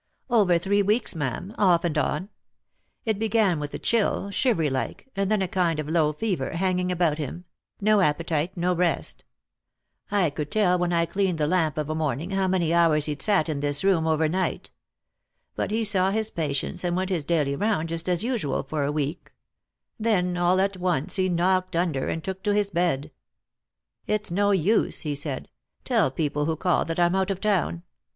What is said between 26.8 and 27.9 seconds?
that I'm out of town.